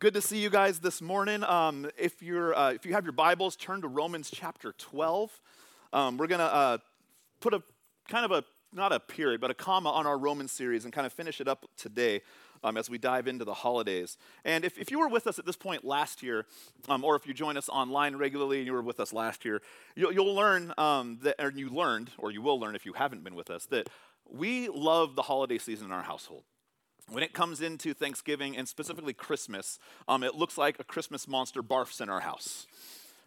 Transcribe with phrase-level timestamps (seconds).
[0.00, 1.44] good to see you guys this morning.
[1.44, 5.42] Um, if, you're, uh, if you have your Bibles, turn to Romans chapter 12.
[5.92, 6.78] Um, we're to uh,
[7.40, 7.62] put a
[8.08, 8.42] kind of a,
[8.72, 11.46] not a period, but a comma on our Roman series and kind of finish it
[11.46, 12.22] up today
[12.64, 14.16] um, as we dive into the holidays.
[14.42, 16.46] And if, if you were with us at this point last year,
[16.88, 19.60] um, or if you join us online regularly and you were with us last year,
[19.96, 23.22] you'll, you'll learn um, that, or you learned, or you will learn if you haven't
[23.22, 23.90] been with us, that
[24.26, 26.44] we love the holiday season in our household.
[27.10, 31.60] When it comes into Thanksgiving and specifically Christmas, um, it looks like a Christmas monster
[31.60, 32.68] barfs in our house.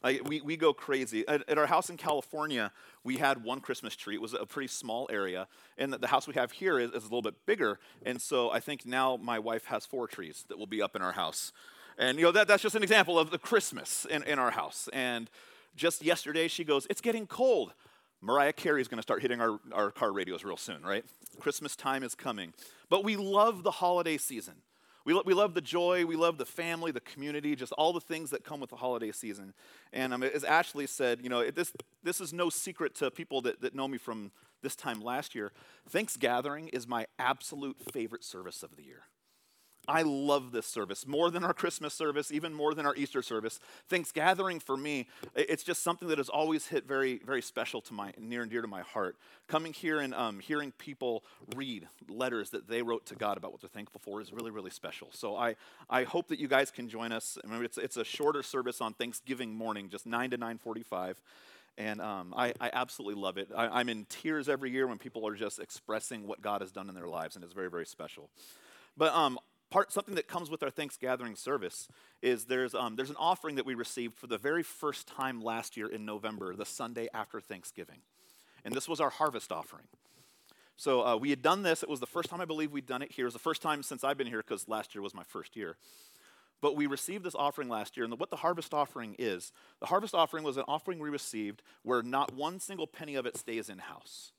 [0.02, 1.28] Like we, we go crazy.
[1.28, 2.72] At, at, our house in California,
[3.04, 4.16] we had one Christmas tree.
[4.16, 5.48] It was a pretty small area.
[5.78, 7.78] And the, the house we have here is, is, a little bit bigger.
[8.06, 11.02] And so I think now my wife has four trees that will be up in
[11.02, 11.52] our house.
[11.98, 14.88] And you know, that, that's just an example of the Christmas in, in our house.
[14.94, 15.30] And
[15.76, 17.74] just yesterday, she goes, It's getting cold.
[18.24, 21.04] Mariah Carey is going to start hitting our, our car radios real soon, right?
[21.42, 22.54] Christmas time is coming.
[22.90, 24.56] But we love the holiday season.
[25.04, 28.00] We, lo- we love the joy, we love the family, the community, just all the
[28.00, 29.54] things that come with the holiday season.
[29.92, 33.42] And um, as Ashley said, you know, it, this, this is no secret to people
[33.42, 35.52] that, that know me from this time last year.
[35.90, 39.04] Thanksgiving is my absolute favorite service of the year.
[39.88, 43.60] I love this service more than our Christmas service, even more than our Easter service.
[43.90, 48.14] Thanksgiving for me, it's just something that has always hit very, very special to my
[48.18, 49.18] near and dear to my heart.
[49.48, 51.24] Coming here and um, hearing people
[51.56, 54.72] read letters that they wrote to God about what they're thankful for is really, really
[54.72, 55.10] special.
[55.12, 55.56] So I,
[55.90, 57.38] I hope that you guys can join us.
[57.44, 61.16] It's, it's a shorter service on Thanksgiving morning, just 9 to 9:45.
[61.78, 63.50] And um, I, I, absolutely love it.
[63.56, 66.88] I, I'm in tears every year when people are just expressing what God has done
[66.88, 68.30] in their lives, and it's very, very special.
[68.96, 69.40] But um,
[69.74, 71.88] part something that comes with our Thanksgiving service
[72.22, 75.76] is there's um, there's an offering that we received for the very first time last
[75.76, 77.98] year in November, the Sunday after Thanksgiving,
[78.64, 79.86] and this was our harvest offering.
[80.76, 81.82] So uh, we had done this.
[81.82, 83.26] It was the first time I believe we'd done it here.
[83.26, 85.56] It was the first time since I've been here because last year was my first
[85.56, 85.76] year.
[86.62, 90.14] But we received this offering last year, and what the harvest offering is, the harvest
[90.14, 93.80] offering was an offering we received where not one single penny of it stays in
[93.80, 94.34] house.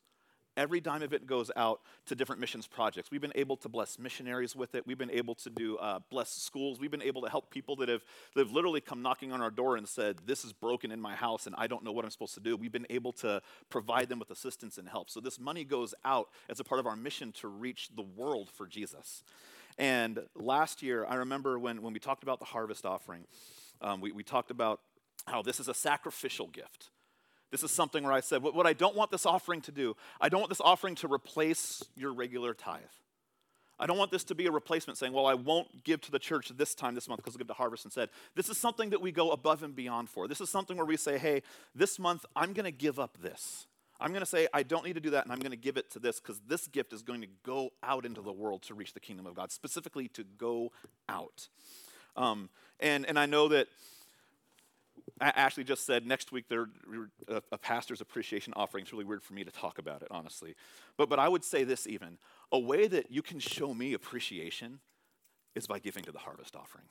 [0.56, 3.10] Every dime of it goes out to different missions projects.
[3.10, 4.86] We've been able to bless missionaries with it.
[4.86, 6.78] We've been able to do uh, bless schools.
[6.78, 8.04] We've been able to help people that have,
[8.34, 11.14] that have literally come knocking on our door and said, This is broken in my
[11.14, 12.56] house and I don't know what I'm supposed to do.
[12.56, 15.10] We've been able to provide them with assistance and help.
[15.10, 18.48] So this money goes out as a part of our mission to reach the world
[18.48, 19.24] for Jesus.
[19.76, 23.24] And last year, I remember when, when we talked about the harvest offering,
[23.80, 24.80] um, we, we talked about
[25.26, 26.90] how this is a sacrificial gift.
[27.54, 29.96] This is something where I said, what, what I don't want this offering to do,
[30.20, 32.80] I don't want this offering to replace your regular tithe.
[33.78, 36.18] I don't want this to be a replacement saying, well, I won't give to the
[36.18, 38.08] church this time this month because I'll give to harvest instead.
[38.34, 40.26] This is something that we go above and beyond for.
[40.26, 41.42] This is something where we say, hey,
[41.76, 43.68] this month I'm going to give up this.
[44.00, 45.76] I'm going to say, I don't need to do that, and I'm going to give
[45.76, 48.74] it to this because this gift is going to go out into the world to
[48.74, 50.72] reach the kingdom of God, specifically to go
[51.08, 51.48] out.
[52.16, 52.48] Um,
[52.80, 53.68] and, and I know that
[55.20, 56.66] Ashley just said next week there
[57.28, 58.82] a, a pastor's appreciation offering.
[58.82, 60.54] It's really weird for me to talk about it, honestly.
[60.96, 62.18] But but I would say this even
[62.50, 64.80] a way that you can show me appreciation
[65.54, 66.86] is by giving to the harvest offering.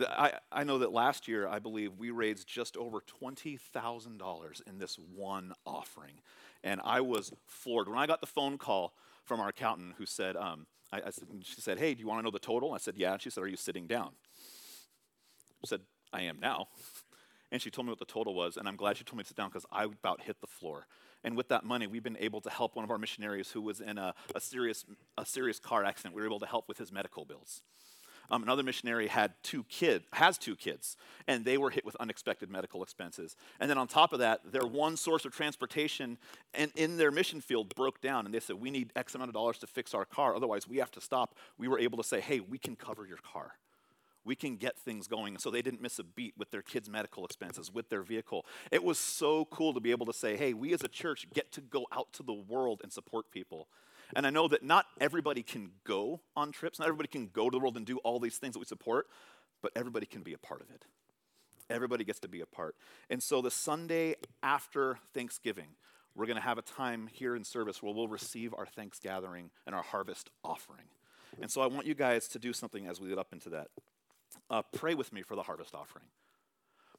[0.00, 4.96] I, I know that last year, I believe we raised just over $20,000 in this
[5.14, 6.20] one offering.
[6.62, 7.88] And I was floored.
[7.88, 8.94] When I got the phone call
[9.24, 11.10] from our accountant who said, um, I, I,
[11.42, 12.72] she said, Hey, do you want to know the total?
[12.72, 13.12] I said, Yeah.
[13.12, 14.10] And she said, Are you sitting down?
[15.62, 15.80] I said,
[16.12, 16.68] I am now.
[17.50, 19.28] And she told me what the total was, and I'm glad she told me to
[19.28, 20.86] sit down because I about hit the floor.
[21.24, 23.80] And with that money, we've been able to help one of our missionaries who was
[23.80, 24.84] in a, a serious,
[25.16, 26.14] a serious car accident.
[26.14, 27.62] We were able to help with his medical bills.
[28.30, 32.50] Um, another missionary had two kids, has two kids, and they were hit with unexpected
[32.50, 33.36] medical expenses.
[33.58, 36.18] And then on top of that, their one source of transportation
[36.52, 39.34] and in their mission field broke down, and they said, "We need X amount of
[39.34, 42.20] dollars to fix our car, otherwise we have to stop." We were able to say,
[42.20, 43.54] "Hey, we can cover your car."
[44.28, 45.38] We can get things going.
[45.38, 48.44] So they didn't miss a beat with their kids' medical expenses, with their vehicle.
[48.70, 51.50] It was so cool to be able to say, hey, we as a church get
[51.52, 53.68] to go out to the world and support people.
[54.14, 57.54] And I know that not everybody can go on trips, not everybody can go to
[57.56, 59.06] the world and do all these things that we support,
[59.62, 60.84] but everybody can be a part of it.
[61.70, 62.76] Everybody gets to be a part.
[63.10, 65.68] And so the Sunday after Thanksgiving,
[66.14, 69.74] we're going to have a time here in service where we'll receive our Thanksgiving and
[69.74, 70.86] our harvest offering.
[71.40, 73.68] And so I want you guys to do something as we get up into that
[74.50, 76.04] uh, pray with me for the harvest offering.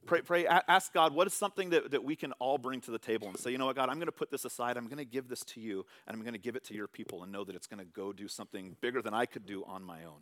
[0.05, 2.97] Pray, pray, ask God, what is something that, that we can all bring to the
[2.97, 4.77] table and say, you know what, God, I'm going to put this aside.
[4.77, 6.87] I'm going to give this to you, and I'm going to give it to your
[6.87, 9.63] people and know that it's going to go do something bigger than I could do
[9.65, 10.21] on my own.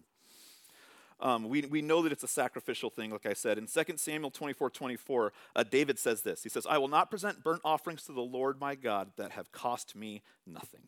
[1.20, 3.58] Um, we, we know that it's a sacrificial thing, like I said.
[3.58, 7.44] In 2 Samuel 24 24, uh, David says this He says, I will not present
[7.44, 10.82] burnt offerings to the Lord my God that have cost me nothing.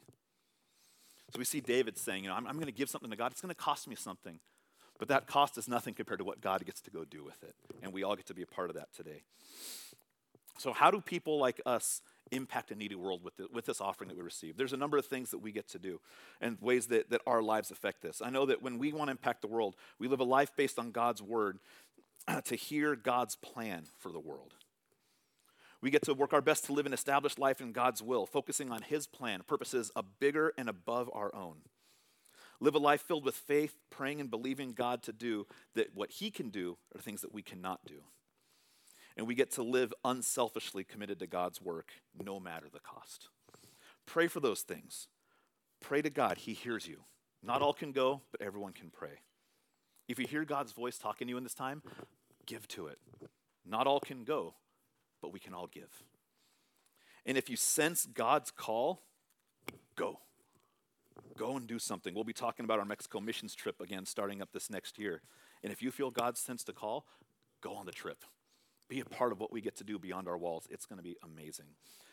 [1.32, 3.32] So we see David saying, you know, I'm, I'm going to give something to God.
[3.32, 4.40] It's going to cost me something.
[5.00, 7.56] But that cost is nothing compared to what God gets to go do with it.
[7.82, 9.24] And we all get to be a part of that today.
[10.60, 12.02] So, how do people like us
[12.32, 14.58] impact a needy world with, the, with this offering that we receive?
[14.58, 16.02] There's a number of things that we get to do
[16.42, 18.22] and ways that, that our lives affect this.
[18.24, 20.78] I know that when we want to impact the world, we live a life based
[20.78, 21.60] on God's word
[22.44, 24.54] to hear God's plan for the world.
[25.82, 28.70] We get to work our best to live an established life in God's will, focusing
[28.70, 31.62] on His plan, purposes a bigger and above our own.
[32.62, 36.30] Live a life filled with faith, praying and believing God to do that what He
[36.30, 38.02] can do are things that we cannot do.
[39.16, 41.92] And we get to live unselfishly committed to God's work,
[42.22, 43.30] no matter the cost.
[44.06, 45.08] Pray for those things.
[45.82, 47.04] Pray to God, He hears you.
[47.42, 49.22] Not all can go, but everyone can pray.
[50.08, 51.82] If you hear God's voice talking to you in this time,
[52.46, 52.98] give to it.
[53.66, 54.56] Not all can go,
[55.22, 56.04] but we can all give.
[57.26, 59.04] And if you sense God's call,
[59.96, 60.20] go.
[61.40, 62.14] Go and do something.
[62.14, 65.22] We'll be talking about our Mexico missions trip again starting up this next year.
[65.64, 67.06] And if you feel God's sense to call,
[67.62, 68.26] go on the trip.
[68.90, 70.68] Be a part of what we get to do beyond our walls.
[70.70, 71.68] It's going to be amazing.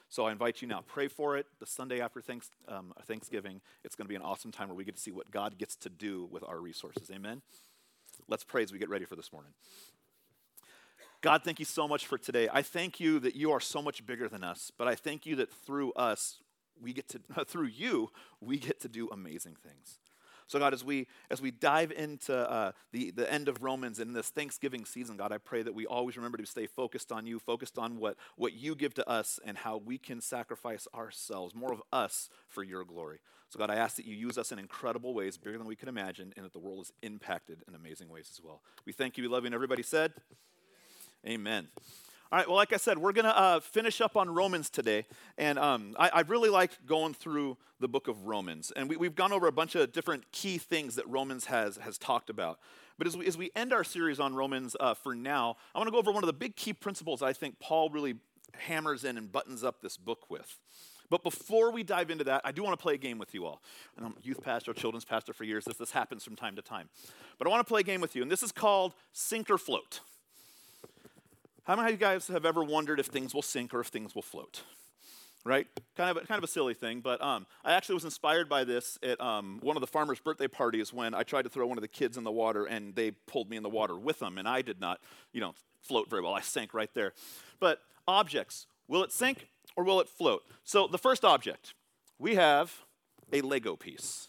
[0.08, 1.46] So I invite you now, pray for it.
[1.58, 4.84] The Sunday after thanks, um, Thanksgiving, it's going to be an awesome time where we
[4.84, 7.11] get to see what God gets to do with our resources.
[7.12, 7.43] Amen?
[8.28, 9.50] Let's pray as we get ready for this morning.
[11.20, 12.49] God, thank you so much for today.
[12.52, 15.34] I thank you that you are so much bigger than us, but I thank you
[15.37, 16.38] that through us,
[16.81, 19.99] we get to, through you, we get to do amazing things.
[20.49, 24.12] So, God, as we as we dive into uh, the the end of Romans in
[24.12, 27.40] this Thanksgiving season, God, I pray that we always remember to stay focused on you,
[27.40, 31.73] focused on what what you give to us, and how we can sacrifice ourselves, more
[31.73, 33.19] of us, for your glory.
[33.49, 35.88] So, God, I ask that you use us in incredible ways, bigger than we could
[35.88, 38.62] imagine, and that the world is impacted in amazing ways as well.
[38.84, 39.25] We thank you.
[39.25, 39.49] We love you.
[39.49, 40.12] And everybody said.
[41.26, 41.69] Amen.
[42.32, 45.06] All right, well, like I said, we're going to uh, finish up on Romans today.
[45.38, 48.73] And um, I, I, really like going through the book of Romans.
[48.75, 51.99] And we, have gone over a bunch of different key things that Romans has, has
[51.99, 52.58] talked about.
[52.99, 55.87] But as we, as we end our series on Romans uh, for now, I want
[55.87, 58.17] to go over one of the big key principles I think Paul really
[58.55, 60.58] hammers in and buttons up this book with.
[61.08, 63.46] But before we dive into that, I do want to play a game with you
[63.46, 63.62] all.
[63.96, 65.64] And I'm a youth pastor, children's pastor for years.
[65.64, 66.88] This, this happens from time to time.
[67.38, 68.23] But I want to play a game with you.
[68.23, 70.00] And this is called Sink or Float.
[71.66, 74.14] How many of you guys have ever wondered if things will sink or if things
[74.14, 74.62] will float?
[75.44, 75.66] Right?
[75.96, 78.62] Kind of, a, kind of a silly thing, but um, I actually was inspired by
[78.62, 81.76] this at um, one of the farmers' birthday parties when I tried to throw one
[81.76, 84.38] of the kids in the water and they pulled me in the water with them,
[84.38, 85.00] and I did not,
[85.32, 86.34] you know, float very well.
[86.34, 87.14] I sank right there.
[87.58, 90.42] But objects, will it sink or will it float?
[90.62, 91.74] So the first object,
[92.16, 92.84] we have
[93.32, 94.28] a Lego piece.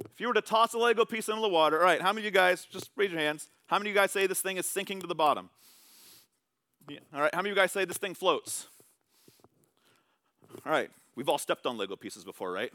[0.00, 2.22] If you were to toss a Lego piece into the water, all right, how many
[2.22, 4.56] of you guys, just raise your hands, how many of you guys say this thing
[4.56, 5.50] is sinking to the bottom?
[6.88, 6.98] Yeah.
[7.14, 8.66] All right, how many of you guys say this thing floats?
[10.66, 12.70] All right, we've all stepped on Lego pieces before, right?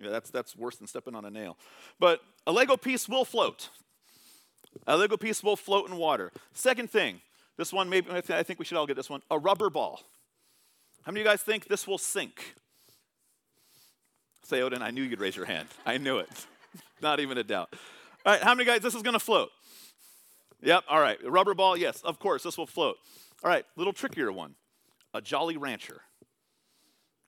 [0.00, 1.56] Yeah, that's, that's worse than stepping on a nail.
[1.98, 3.68] But a Lego piece will float.
[4.86, 6.32] A Lego piece will float in water.
[6.52, 7.20] Second thing,
[7.56, 10.00] this one, maybe I think we should all get this one a rubber ball.
[11.02, 12.54] How many of you guys think this will sink?
[14.44, 15.68] Say, Odin, I knew you'd raise your hand.
[15.84, 16.28] I knew it.
[17.02, 17.74] Not even a doubt.
[18.24, 19.50] All right, how many guys, this is going to float?
[20.62, 21.18] Yep, all right.
[21.24, 22.96] Rubber ball, yes, of course, this will float.
[23.44, 24.54] All right, little trickier one.
[25.14, 26.02] A Jolly Rancher.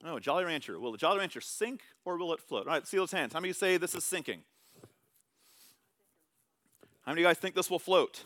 [0.05, 0.79] Oh, a Jolly Rancher.
[0.79, 2.67] Will the Jolly Rancher sink or will it float?
[2.67, 3.33] All right, see those hands.
[3.33, 4.41] How many say this is sinking?
[7.03, 8.25] How many of you guys think this will float?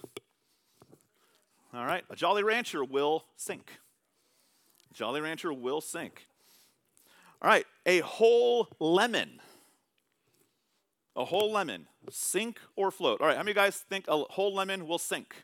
[1.72, 3.72] All right, a Jolly Rancher will sink.
[4.92, 6.28] Jolly Rancher will sink.
[7.42, 9.40] All right, a whole lemon.
[11.16, 13.20] A whole lemon, sink or float?
[13.20, 15.34] All right, how many of you guys think a whole lemon will sink?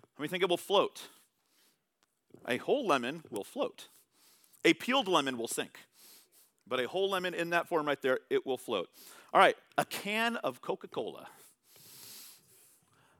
[0.00, 1.08] How many think it will float?
[2.46, 3.88] A whole lemon will float.
[4.64, 5.78] A peeled lemon will sink.
[6.66, 8.88] But a whole lemon in that form right there, it will float.
[9.32, 11.26] All right, a can of Coca Cola.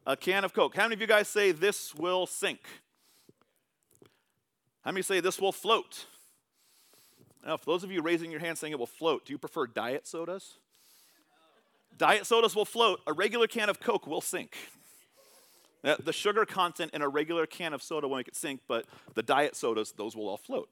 [0.07, 0.77] A can of Coke.
[0.77, 2.61] How many of you guys say this will sink?
[4.83, 6.07] How many say this will float?
[7.45, 9.67] Now, for those of you raising your hand saying it will float, do you prefer
[9.67, 10.59] diet sodas?
[11.97, 13.01] Diet sodas will float.
[13.07, 14.57] A regular can of Coke will sink.
[15.83, 19.23] The sugar content in a regular can of soda will make it sink, but the
[19.23, 20.69] diet sodas, those will all float.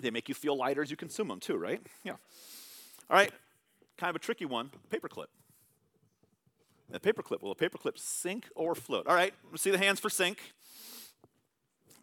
[0.00, 1.80] They make you feel lighter as you consume them, too, right?
[2.02, 2.12] Yeah.
[3.08, 3.30] All right,
[3.96, 5.26] kind of a tricky one paperclip.
[6.92, 7.42] A paperclip.
[7.42, 9.06] Will a paperclip sink or float?
[9.06, 10.38] All right, see the hands for sink.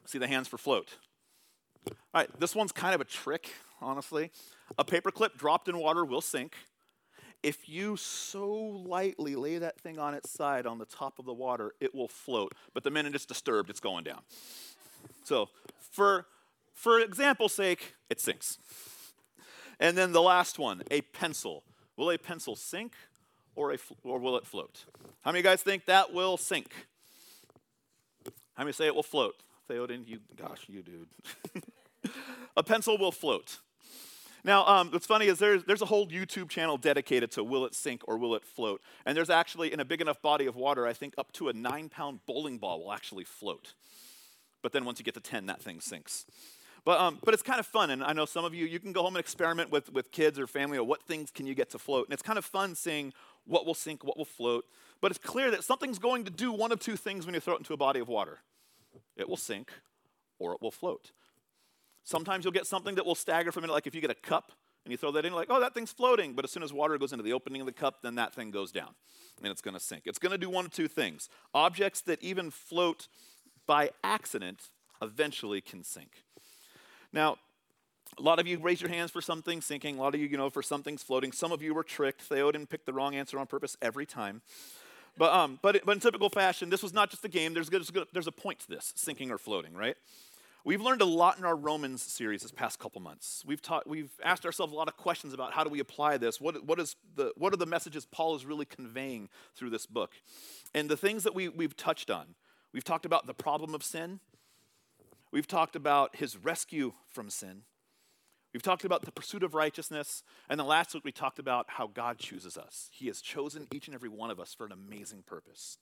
[0.05, 0.95] See the hands for float.
[1.91, 3.51] All right, this one's kind of a trick,
[3.81, 4.31] honestly.
[4.77, 6.55] A paperclip dropped in water will sink.
[7.43, 11.33] If you so lightly lay that thing on its side on the top of the
[11.33, 12.53] water, it will float.
[12.73, 14.21] But the minute it's disturbed, it's going down.
[15.23, 15.49] So,
[15.91, 16.25] for,
[16.73, 18.57] for example's sake, it sinks.
[19.79, 21.63] And then the last one, a pencil.
[21.95, 22.93] Will a pencil sink
[23.55, 24.85] or, a, or will it float?
[25.21, 26.71] How many guys think that will sink?
[28.55, 29.35] How many say it will float?
[29.69, 31.63] Oh, Theoden, you, gosh, you dude.
[32.55, 33.59] a pencil will float.
[34.43, 37.75] Now, um, what's funny is there's, there's a whole YouTube channel dedicated to will it
[37.75, 38.81] sink or will it float?
[39.05, 41.53] And there's actually, in a big enough body of water, I think up to a
[41.53, 43.73] nine pound bowling ball will actually float.
[44.61, 46.25] But then once you get to 10, that thing sinks.
[46.85, 48.93] But, um, but it's kind of fun, and I know some of you, you can
[48.93, 51.69] go home and experiment with, with kids or family, or what things can you get
[51.71, 52.07] to float.
[52.07, 53.11] And it's kind of fun seeing
[53.45, 54.63] what will sink, what will float.
[55.01, 57.55] But it's clear that something's going to do one of two things when you throw
[57.55, 58.39] it into a body of water
[59.17, 59.71] it will sink
[60.39, 61.11] or it will float.
[62.07, 64.15] Sometimes you'll get something that will stagger for a minute, like if you get a
[64.15, 64.53] cup
[64.85, 66.31] and you throw that in, like, oh, that thing's floating.
[66.31, 68.49] But as soon as water goes into the opening of the cup, then that thing
[68.49, 68.91] goes down
[69.43, 70.03] and it's going to sink.
[70.05, 71.27] It's going to do one of two things.
[71.53, 73.09] Objects that even float
[73.65, 74.69] by accident
[75.01, 76.23] eventually can sink.
[77.11, 77.39] Now,
[78.17, 79.97] a lot of you raise your hands for something sinking.
[79.97, 81.33] A lot of you, you know, for something's floating.
[81.33, 82.29] Some of you were tricked.
[82.29, 84.41] Theoden picked the wrong answer on purpose every time.
[85.17, 87.53] But, um, but, but in typical fashion, this was not just a game.
[87.53, 89.97] There's, there's, there's a point to this, sinking or floating, right?
[90.67, 93.41] We've learned a lot in our Romans series this past couple months.
[93.47, 96.41] We've, taught, we've asked ourselves a lot of questions about how do we apply this?
[96.41, 100.11] What, what, is the, what are the messages Paul is really conveying through this book?
[100.73, 102.35] And the things that we, we've touched on,
[102.73, 104.19] we've talked about the problem of sin.
[105.31, 107.61] We've talked about his rescue from sin.
[108.51, 110.21] We've talked about the pursuit of righteousness.
[110.49, 112.89] And then last week we talked about how God chooses us.
[112.91, 115.77] He has chosen each and every one of us for an amazing purpose.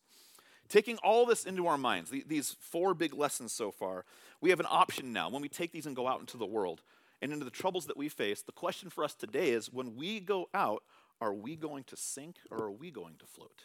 [0.67, 4.05] Taking all this into our minds, these four big lessons so far,
[4.41, 6.81] we have an option now when we take these and go out into the world
[7.21, 8.41] and into the troubles that we face.
[8.41, 10.83] The question for us today is when we go out,
[11.21, 13.63] are we going to sink or are we going to float?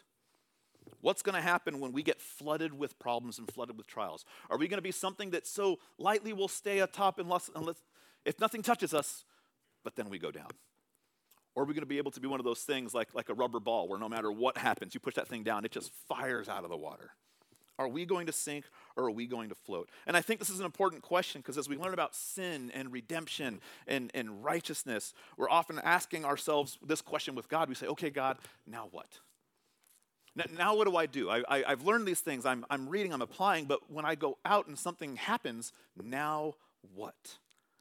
[1.01, 4.25] What's going to happen when we get flooded with problems and flooded with trials?
[4.51, 7.77] Are we going to be something that so lightly will stay atop unless, unless
[8.25, 9.25] if nothing touches us,
[9.83, 10.49] but then we go down?
[11.55, 13.29] Or are we going to be able to be one of those things like, like
[13.29, 15.91] a rubber ball where no matter what happens, you push that thing down, it just
[16.09, 17.11] fires out of the water?
[17.79, 19.89] Are we going to sink or are we going to float?
[20.07, 22.93] And I think this is an important question because as we learn about sin and
[22.93, 27.71] redemption and, and righteousness, we're often asking ourselves this question with God.
[27.71, 29.21] We say, okay, God, now what?
[30.57, 31.31] Now, what do I do?
[31.31, 32.47] I, I, have learned these things.
[32.47, 36.55] I'm, I'm reading, I'm applying, but when I go out and something happens, now
[36.95, 37.39] what?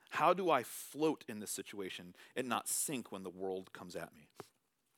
[0.09, 4.13] How do I float in this situation and not sink when the world comes at
[4.13, 4.27] me?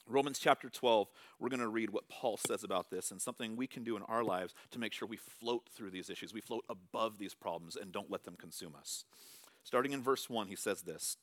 [0.08, 3.68] Romans chapter 12, we're going to read what Paul says about this and something we
[3.68, 6.34] can do in our lives to make sure we float through these issues.
[6.34, 9.06] We float above these problems and don't let them consume us.
[9.64, 11.18] Starting in verse 1, he says this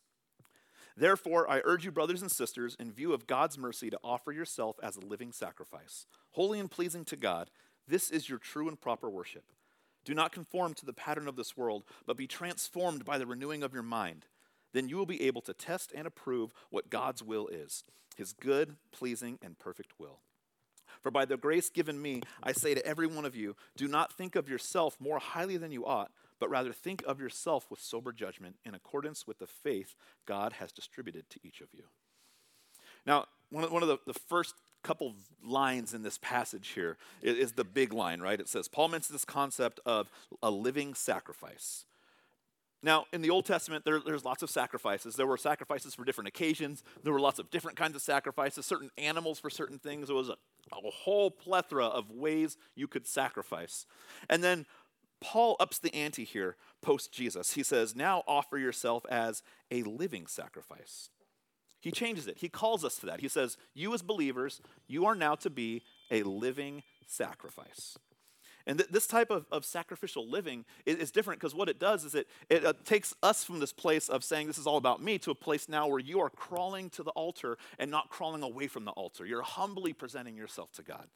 [0.96, 4.76] Therefore, I urge you, brothers and sisters, in view of God's mercy, to offer yourself
[4.82, 7.50] as a living sacrifice, holy and pleasing to God.
[7.86, 9.44] This is your true and proper worship.
[10.08, 13.62] Do not conform to the pattern of this world, but be transformed by the renewing
[13.62, 14.24] of your mind.
[14.72, 17.84] Then you will be able to test and approve what God's will is,
[18.16, 20.20] his good, pleasing, and perfect will.
[21.02, 24.10] For by the grace given me, I say to every one of you, do not
[24.10, 26.10] think of yourself more highly than you ought,
[26.40, 30.72] but rather think of yourself with sober judgment in accordance with the faith God has
[30.72, 31.84] distributed to each of you.
[33.04, 38.20] Now, one of, the first couple lines in this passage here is the big line,
[38.20, 38.40] right?
[38.40, 40.10] It says, Paul mentions this concept of
[40.42, 41.84] a living sacrifice.
[42.82, 45.16] Now, in the Old Testament, there, there's lots of sacrifices.
[45.16, 46.84] There were sacrifices for different occasions.
[47.02, 50.06] There were lots of different kinds of sacrifices, certain animals for certain things.
[50.06, 50.36] There was a,
[50.72, 53.84] a whole plethora of ways you could sacrifice.
[54.30, 54.64] And then
[55.20, 57.54] Paul ups the ante here post Jesus.
[57.54, 59.42] He says, Now offer yourself as
[59.72, 61.10] a living sacrifice.
[61.80, 62.38] He changes it.
[62.38, 63.20] He calls us to that.
[63.20, 67.96] He says, You as believers, you are now to be a living sacrifice.
[68.66, 72.04] And th- this type of, of sacrificial living is, is different because what it does
[72.04, 75.02] is it, it uh, takes us from this place of saying this is all about
[75.02, 78.42] me to a place now where you are crawling to the altar and not crawling
[78.42, 79.24] away from the altar.
[79.24, 81.06] You're humbly presenting yourself to God.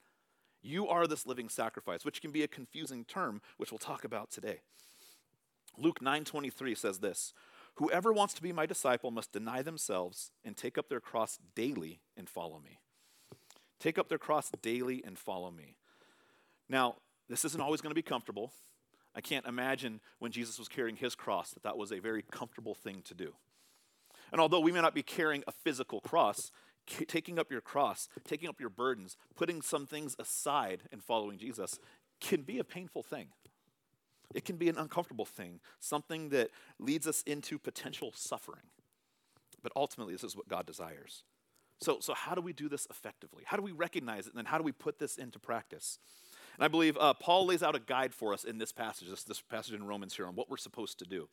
[0.62, 4.30] You are this living sacrifice, which can be a confusing term, which we'll talk about
[4.30, 4.60] today.
[5.76, 7.34] Luke 9:23 says this,
[7.76, 12.00] Whoever wants to be my disciple must deny themselves and take up their cross daily
[12.16, 12.78] and follow me.
[13.80, 15.76] Take up their cross daily and follow me.
[16.68, 16.96] Now,
[17.28, 18.52] this isn't always going to be comfortable.
[19.14, 22.74] I can't imagine when Jesus was carrying his cross that that was a very comfortable
[22.74, 23.34] thing to do.
[24.30, 26.50] And although we may not be carrying a physical cross,
[26.86, 31.78] taking up your cross, taking up your burdens, putting some things aside and following Jesus
[32.20, 33.28] can be a painful thing.
[34.34, 38.64] It can be an uncomfortable thing, something that leads us into potential suffering.
[39.62, 41.24] But ultimately, this is what God desires.
[41.80, 43.42] So, so how do we do this effectively?
[43.46, 44.30] How do we recognize it?
[44.34, 45.98] And then how do we put this into practice?
[46.56, 49.24] And I believe uh, Paul lays out a guide for us in this passage, this,
[49.24, 51.28] this passage in Romans here, on what we're supposed to do.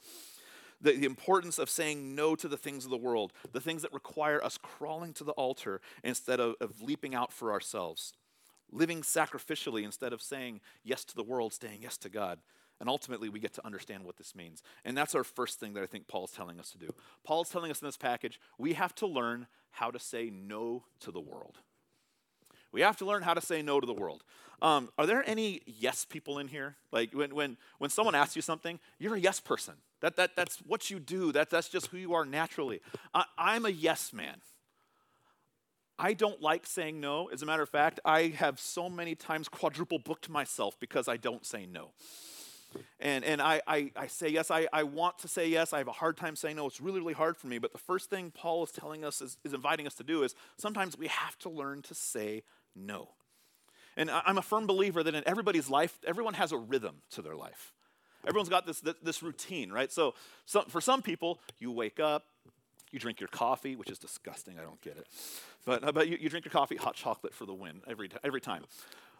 [0.81, 3.93] the, the importance of saying no to the things of the world, the things that
[3.93, 8.13] require us crawling to the altar instead of, of leaping out for ourselves,
[8.71, 12.39] living sacrificially instead of saying yes to the world, saying yes to God.
[12.79, 14.63] And ultimately, we get to understand what this means.
[14.85, 16.93] And that's our first thing that I think Paul's telling us to do.
[17.25, 21.11] Paul's telling us in this package we have to learn how to say no to
[21.11, 21.57] the world.
[22.71, 24.23] We have to learn how to say no to the world.
[24.61, 26.75] Um, are there any yes people in here?
[26.91, 29.75] Like when, when, when someone asks you something, you're a yes person.
[30.01, 32.81] That, that, that's what you do, that, that's just who you are naturally.
[33.13, 34.37] I, I'm a yes man.
[35.97, 37.27] I don't like saying no.
[37.27, 41.17] As a matter of fact, I have so many times quadruple booked myself because I
[41.17, 41.89] don't say no.
[42.99, 45.73] And, and I, I, I say yes, I, I want to say yes.
[45.73, 46.67] I have a hard time saying no.
[46.67, 47.57] It's really, really hard for me.
[47.57, 50.35] But the first thing Paul is telling us, is, is inviting us to do, is
[50.57, 52.43] sometimes we have to learn to say
[52.75, 53.09] no.
[53.97, 57.35] And I'm a firm believer that in everybody's life, everyone has a rhythm to their
[57.35, 57.73] life.
[58.27, 59.91] Everyone's got this, this routine, right?
[59.91, 60.13] So
[60.45, 62.25] some, for some people, you wake up,
[62.91, 64.59] you drink your coffee, which is disgusting.
[64.59, 65.07] I don't get it.
[65.65, 68.41] But, uh, but you, you drink your coffee, hot chocolate for the win every, every
[68.41, 68.65] time.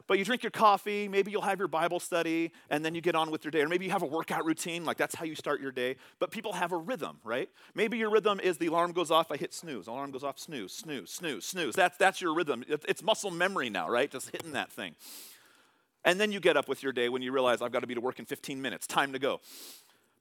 [0.09, 3.13] But you drink your coffee, maybe you'll have your Bible study, and then you get
[3.13, 3.61] on with your day.
[3.61, 5.97] Or maybe you have a workout routine, like that's how you start your day.
[6.17, 7.47] But people have a rhythm, right?
[7.75, 9.85] Maybe your rhythm is the alarm goes off, I hit snooze.
[9.85, 11.75] Alarm goes off, snooze, snooze, snooze, snooze.
[11.75, 12.65] That's, that's your rhythm.
[12.67, 14.09] It's muscle memory now, right?
[14.09, 14.95] Just hitting that thing.
[16.03, 17.93] And then you get up with your day when you realize I've got to be
[17.93, 19.41] to work in 15 minutes, time to go.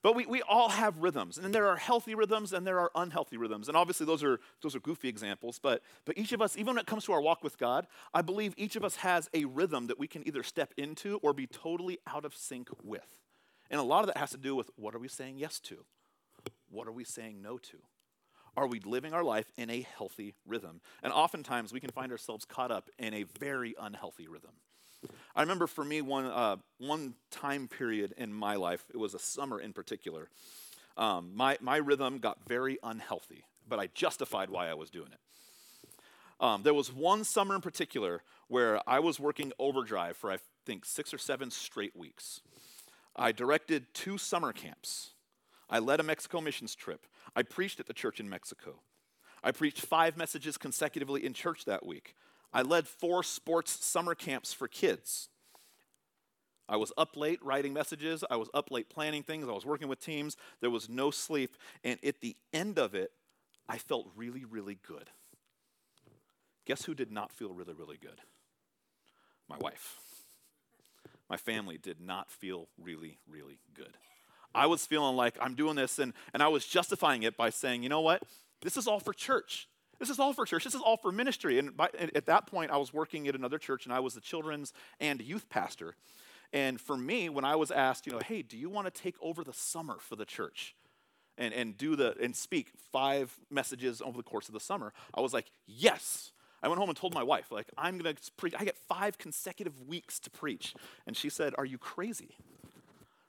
[0.03, 3.37] But we, we all have rhythms, and there are healthy rhythms and there are unhealthy
[3.37, 3.67] rhythms.
[3.67, 6.79] And obviously, those are, those are goofy examples, but, but each of us, even when
[6.79, 9.89] it comes to our walk with God, I believe each of us has a rhythm
[9.89, 13.19] that we can either step into or be totally out of sync with.
[13.71, 15.85] And a lot of that has to do with what are we saying yes to?
[16.71, 17.79] What are we saying no to?
[18.57, 20.81] Are we living our life in a healthy rhythm?
[21.03, 24.53] And oftentimes, we can find ourselves caught up in a very unhealthy rhythm.
[25.35, 29.19] I remember for me one, uh, one time period in my life, it was a
[29.19, 30.29] summer in particular.
[30.97, 35.21] Um, my, my rhythm got very unhealthy, but I justified why I was doing it.
[36.41, 40.85] Um, there was one summer in particular where I was working overdrive for, I think,
[40.85, 42.41] six or seven straight weeks.
[43.15, 45.11] I directed two summer camps.
[45.69, 47.07] I led a Mexico missions trip.
[47.35, 48.81] I preached at the church in Mexico.
[49.43, 52.15] I preached five messages consecutively in church that week.
[52.53, 55.29] I led four sports summer camps for kids.
[56.69, 58.25] I was up late writing messages.
[58.31, 59.49] I was up late planning things.
[59.49, 60.37] I was working with teams.
[60.61, 61.57] There was no sleep.
[61.83, 63.11] And at the end of it,
[63.69, 65.11] I felt really, really good.
[66.67, 68.21] Guess who did not feel really, really good?
[69.49, 69.97] My wife.
[71.31, 73.97] My family did not feel really, really good.
[74.55, 77.83] I was feeling like I'm doing this, and, and I was justifying it by saying,
[77.83, 78.23] you know what?
[78.63, 79.69] This is all for church.
[79.99, 80.65] This is all for church.
[80.65, 81.59] This is all for ministry.
[81.59, 84.21] And by, at that point, I was working at another church and I was the
[84.21, 85.95] children's and youth pastor.
[86.53, 89.17] And for me, when I was asked, you know, hey, do you want to take
[89.21, 90.75] over the summer for the church?
[91.37, 95.21] And, and do the and speak five messages over the course of the summer, I
[95.21, 96.33] was like, yes.
[96.65, 98.55] I went home and told my wife, like, I'm gonna preach.
[98.59, 100.75] I get five consecutive weeks to preach.
[101.07, 102.35] And she said, Are you crazy?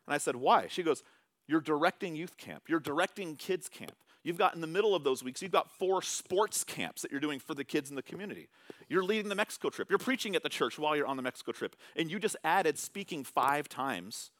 [0.07, 0.65] And I said, Why?
[0.69, 1.03] She goes,
[1.47, 3.93] You're directing youth camp, you're directing kids camp.
[4.23, 7.21] You've got in the middle of those weeks, you've got four sports camps that you're
[7.21, 8.49] doing for the kids in the community.
[8.89, 9.89] You're leading the Mexico trip.
[9.89, 11.75] You're preaching at the church while you're on the Mexico trip.
[11.95, 14.31] And you just added speaking five times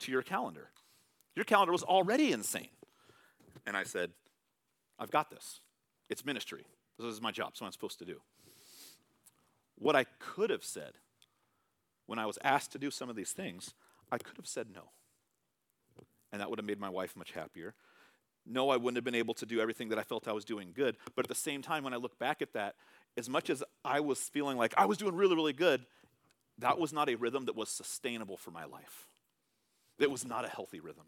[0.00, 0.70] to your calendar.
[1.34, 2.68] Your calendar was already insane.
[3.66, 4.10] And I said,
[4.98, 5.60] I've got this.
[6.08, 6.64] It's ministry.
[6.98, 7.50] This is my job.
[7.50, 8.20] It's what I'm supposed to do.
[9.76, 10.92] What I could have said
[12.06, 13.74] when I was asked to do some of these things,
[14.12, 14.90] I could have said no.
[16.30, 17.74] And that would have made my wife much happier.
[18.46, 20.72] No, I wouldn't have been able to do everything that I felt I was doing
[20.74, 20.96] good.
[21.16, 22.74] But at the same time, when I look back at that,
[23.16, 25.86] as much as I was feeling like I was doing really, really good,
[26.58, 29.08] that was not a rhythm that was sustainable for my life.
[29.98, 31.06] It was not a healthy rhythm.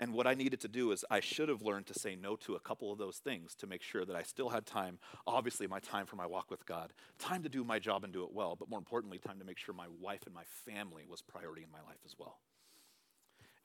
[0.00, 2.54] And what I needed to do is I should have learned to say no to
[2.54, 5.80] a couple of those things to make sure that I still had time, obviously, my
[5.80, 8.54] time for my walk with God, time to do my job and do it well,
[8.54, 11.70] but more importantly, time to make sure my wife and my family was priority in
[11.72, 12.38] my life as well.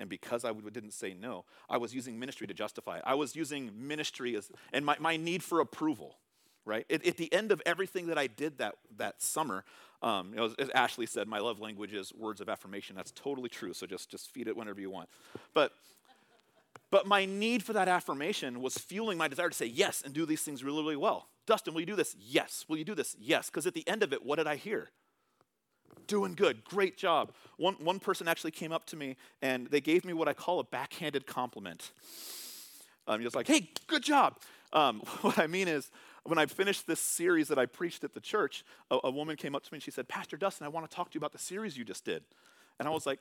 [0.04, 3.04] And because I didn't say no, I was using ministry to justify it.
[3.06, 6.18] I was using ministry as, and my, my need for approval,
[6.66, 6.86] right?
[6.92, 9.64] At, at the end of everything that I did that, that summer,
[10.02, 12.98] um, you know, as, as, Ashley said, my love language is words of affirmation.
[12.98, 13.74] That's totally true.
[13.74, 15.08] So just, just feed it whenever you want.
[15.54, 15.72] But,
[16.92, 20.26] but my need for that affirmation was fueling my desire to say yes and do
[20.26, 21.30] these things really, really well.
[21.46, 22.14] Dustin, will you do this?
[22.20, 22.66] Yes.
[22.68, 23.16] Will you do this?
[23.22, 23.50] Yes.
[23.50, 24.90] Because at the end of it, what did I hear?
[26.08, 27.34] Doing good, great job.
[27.58, 30.60] One, one person actually came up to me and they gave me what I call
[30.60, 31.92] a backhanded compliment.
[33.08, 34.38] Um, he was like, hey, good job.
[34.72, 35.92] Um, what I mean is,
[36.26, 39.56] when I finished this series that I preached at the church, a, a woman came
[39.56, 41.34] up to me and she said, Pastor Dustin, I want to talk to you about
[41.34, 42.24] the series you just did.
[42.80, 43.20] And I was like,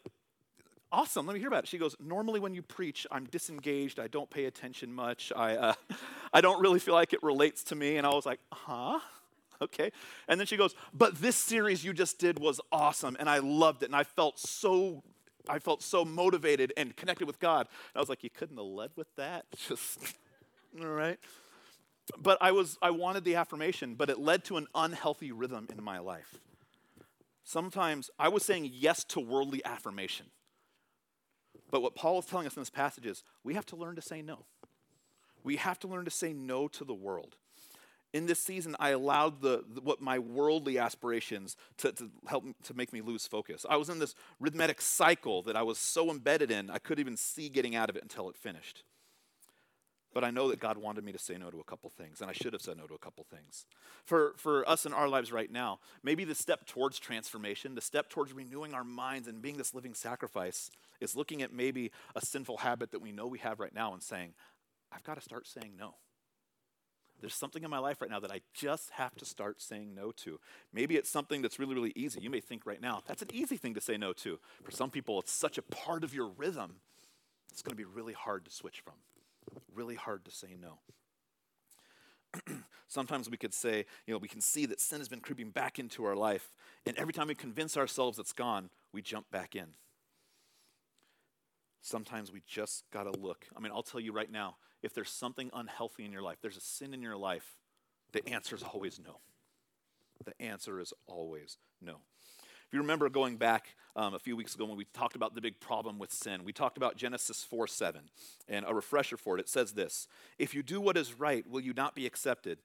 [0.93, 1.27] awesome.
[1.27, 1.69] Let me hear about it.
[1.69, 3.99] She goes, normally when you preach, I'm disengaged.
[3.99, 5.33] I don't pay attention much.
[5.35, 5.75] I, uh,
[6.33, 7.97] I don't really feel like it relates to me.
[7.97, 9.01] And I was like, huh?
[9.73, 9.93] Okay.
[10.29, 13.17] And then she goes, but this series you just did was awesome.
[13.21, 13.87] And I loved it.
[13.87, 15.03] And I felt so
[15.49, 17.67] I felt so motivated and connected with God.
[17.67, 19.47] And I was like, you couldn't have led with that?
[19.69, 19.99] Just,
[20.81, 21.19] all right.
[22.17, 25.83] But I was, I wanted the affirmation, but it led to an unhealthy rhythm in
[25.83, 26.39] my life.
[27.45, 30.27] Sometimes I was saying yes to worldly affirmation.
[31.71, 34.03] But what Paul is telling us in this passage is we have to learn to
[34.03, 34.45] say no.
[35.43, 37.37] We have to learn to say no to the world
[38.13, 42.75] in this season, I allowed the, the, what my worldly aspirations to, to help to
[42.75, 43.65] make me lose focus.
[43.69, 47.17] I was in this rhythmic cycle that I was so embedded in, I couldn't even
[47.17, 48.85] see getting out of it until it finished.
[50.15, 52.29] But I know that God wanted me to say no to a couple things, and
[52.29, 53.65] I should have said no to a couple things.
[54.05, 58.11] For, for us in our lives right now, maybe the step towards transformation, the step
[58.11, 60.71] towards renewing our minds and being this living sacrifice,
[61.01, 64.03] is looking at maybe a sinful habit that we know we have right now and
[64.03, 64.35] saying,
[64.93, 65.95] I've got to start saying no.
[67.23, 70.11] There's something in my life right now that I just have to start saying no
[70.11, 70.41] to.
[70.73, 72.21] Maybe it's something that's really, really easy.
[72.21, 74.41] You may think right now, that's an easy thing to say no to.
[74.65, 76.75] For some people, it's such a part of your rhythm,
[77.53, 78.95] it's going to be really hard to switch from,
[79.73, 80.81] really hard to say no.
[82.89, 85.79] Sometimes we could say, you know, we can see that sin has been creeping back
[85.79, 86.53] into our life,
[86.87, 89.69] and every time we convince ourselves it's gone, we jump back in.
[91.83, 93.47] Sometimes we just got to look.
[93.57, 96.57] I mean, I'll tell you right now, if there's something unhealthy in your life, there's
[96.57, 97.57] a sin in your life,
[98.13, 99.19] the answer is always no.
[100.25, 101.97] The answer is always no.
[102.73, 105.41] If you remember going back um, a few weeks ago when we talked about the
[105.41, 108.03] big problem with sin, we talked about Genesis 4 7.
[108.49, 110.07] And a refresher for it, it says this
[110.39, 112.59] If you do what is right, will you not be accepted?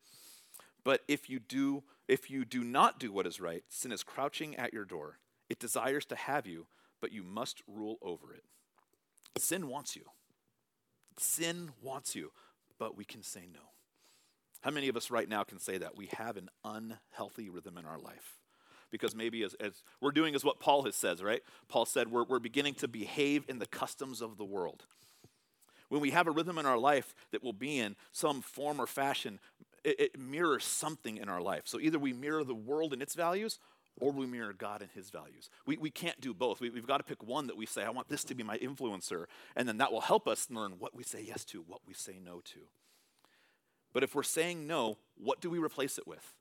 [0.84, 4.56] But if you do, if you do not do what is right, sin is crouching
[4.56, 5.18] at your door.
[5.50, 6.68] It desires to have you,
[7.02, 8.44] but you must rule over it.
[9.38, 10.04] Sin wants you.
[11.18, 12.32] Sin wants you,
[12.80, 13.60] but we can say no.
[14.62, 15.96] How many of us right now can say that?
[15.96, 18.38] We have an unhealthy rhythm in our life.
[18.90, 21.42] Because maybe as, as we're doing is what Paul has says, right?
[21.68, 24.86] Paul said we're, we're beginning to behave in the customs of the world.
[25.90, 28.88] When we have a rhythm in our life that will be in some form or
[28.88, 29.40] fashion,
[29.84, 31.64] it, it mirrors something in our life.
[31.66, 33.60] So either we mirror the world and its values,
[34.00, 35.50] or we mirror God and his values.
[35.66, 36.62] We, we can't do both.
[36.62, 38.58] We, have got to pick one that we say, I want this to be my
[38.58, 41.94] influencer, and then that will help us learn what we say yes to, what we
[41.94, 42.60] say no to.
[43.94, 46.34] But if we're saying no, what do we replace it with?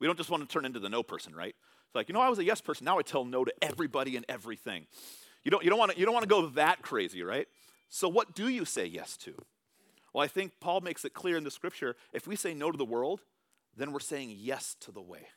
[0.00, 1.54] We don't just want to turn into the no person, right?
[1.86, 4.16] It's like, you know, I was a yes person, now I tell no to everybody
[4.16, 4.86] and everything.
[5.44, 7.46] You don't, you don't, want, to, you don't want to go that crazy, right?
[7.88, 9.34] So, what do you say yes to?
[10.12, 12.78] Well, I think Paul makes it clear in the scripture if we say no to
[12.78, 13.20] the world,
[13.76, 15.28] then we're saying yes to the way.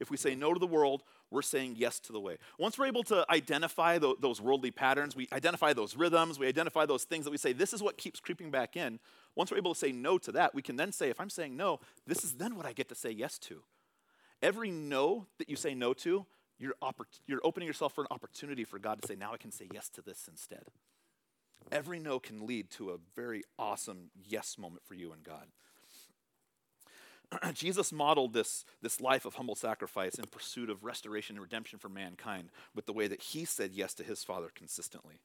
[0.00, 2.38] If we say no to the world, we're saying yes to the way.
[2.58, 6.86] Once we're able to identify the, those worldly patterns, we identify those rhythms, we identify
[6.86, 8.98] those things that we say, this is what keeps creeping back in.
[9.36, 11.56] Once we're able to say no to that, we can then say, if I'm saying
[11.56, 13.62] no, this is then what I get to say yes to.
[14.42, 16.26] Every no that you say no to,
[16.58, 19.52] you're, oppor- you're opening yourself for an opportunity for God to say, now I can
[19.52, 20.64] say yes to this instead.
[21.70, 25.46] Every no can lead to a very awesome yes moment for you and God.
[27.54, 31.88] Jesus modeled this, this life of humble sacrifice in pursuit of restoration and redemption for
[31.88, 35.20] mankind with the way that he said yes to his Father consistently.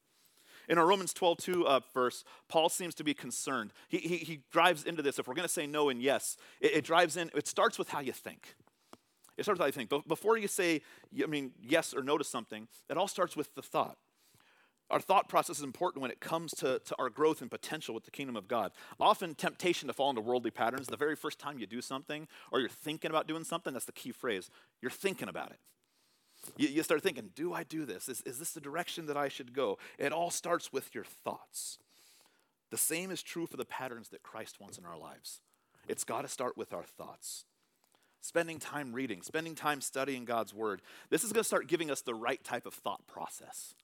[0.68, 3.72] In our Romans 12, 2 uh, verse, Paul seems to be concerned.
[3.88, 5.18] He, he, he drives into this.
[5.18, 7.88] If we're going to say no and yes, it, it drives in, it starts with
[7.88, 8.56] how you think.
[9.36, 10.08] It starts with how you think.
[10.08, 10.82] Before you say,
[11.22, 13.96] I mean, yes or no to something, it all starts with the thought.
[14.88, 18.04] Our thought process is important when it comes to, to our growth and potential with
[18.04, 18.70] the kingdom of God.
[19.00, 22.60] Often, temptation to fall into worldly patterns, the very first time you do something or
[22.60, 24.48] you're thinking about doing something, that's the key phrase.
[24.80, 25.58] You're thinking about it.
[26.56, 28.08] You, you start thinking, do I do this?
[28.08, 29.78] Is, is this the direction that I should go?
[29.98, 31.78] It all starts with your thoughts.
[32.70, 35.40] The same is true for the patterns that Christ wants in our lives.
[35.88, 37.44] It's got to start with our thoughts.
[38.20, 40.82] Spending time reading, spending time studying God's word.
[41.10, 43.74] This is going to start giving us the right type of thought process.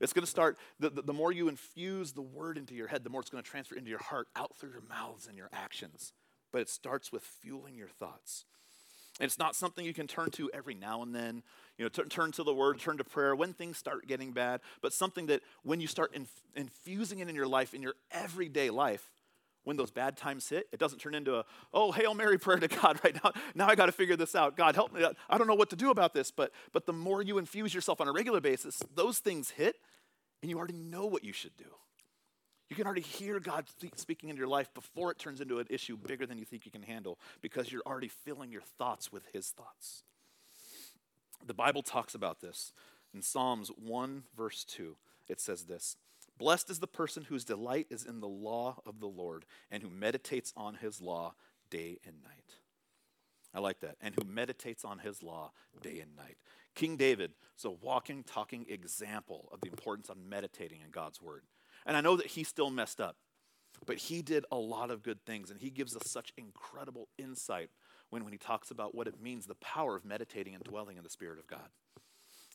[0.00, 3.04] It's going to start, the, the, the, more you infuse the word into your head,
[3.04, 5.50] the more it's going to transfer into your heart, out through your mouths and your
[5.52, 6.12] actions.
[6.52, 8.44] But it starts with fueling your thoughts.
[9.20, 11.42] And it's not something you can turn to every now and then.
[11.78, 14.60] You know, t- turn to the word, turn to prayer when things start getting bad,
[14.80, 18.70] but something that when you start inf- infusing it in your life, in your everyday
[18.70, 19.10] life,
[19.64, 22.68] when those bad times hit, it doesn't turn into a, oh, Hail Mary prayer to
[22.82, 23.32] God right now.
[23.54, 24.56] Now I got to figure this out.
[24.56, 25.04] God, help me.
[25.30, 26.30] I don't know what to do about this.
[26.30, 29.76] But, but the more you infuse yourself on a regular basis, those things hit
[30.42, 31.64] and you already know what you should do.
[32.68, 35.96] You can already hear God speaking into your life before it turns into an issue
[35.96, 39.50] bigger than you think you can handle because you're already filling your thoughts with His
[39.50, 40.04] thoughts.
[41.46, 42.72] The Bible talks about this
[43.12, 44.96] in Psalms 1, verse 2.
[45.28, 45.96] it says this
[46.38, 49.90] Blessed is the person whose delight is in the law of the Lord and who
[49.90, 51.34] meditates on his law
[51.70, 52.56] day and night.
[53.54, 53.96] I like that.
[54.00, 56.36] And who meditates on his law day and night.
[56.74, 61.42] King David is a walking, talking example of the importance of meditating in God's word.
[61.84, 63.16] And I know that he still messed up,
[63.84, 65.50] but he did a lot of good things.
[65.50, 67.68] And he gives us such incredible insight
[68.08, 71.04] when, when he talks about what it means, the power of meditating and dwelling in
[71.04, 71.68] the Spirit of God.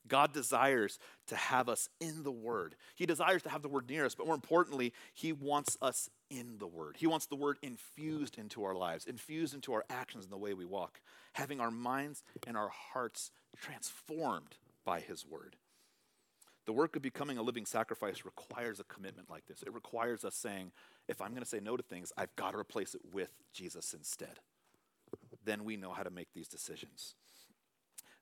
[0.08, 2.76] God desires to have us in the Word.
[2.96, 6.58] He desires to have the Word near us, but more importantly, He wants us in
[6.58, 6.98] the Word.
[6.98, 10.54] He wants the Word infused into our lives, infused into our actions and the way
[10.54, 11.02] we walk,
[11.34, 15.56] having our minds and our hearts transformed by His Word.
[16.66, 19.64] The work of becoming a living sacrifice requires a commitment like this.
[19.64, 20.74] It requires us saying,
[21.08, 23.94] if I'm going to say no to things, I've got to replace it with Jesus
[23.94, 24.40] instead.
[25.46, 27.16] Then we know how to make these decisions.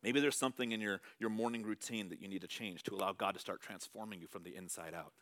[0.03, 3.13] Maybe there's something in your, your morning routine that you need to change to allow
[3.13, 5.13] God to start transforming you from the inside out.